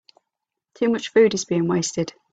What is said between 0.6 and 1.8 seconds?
Too much food is being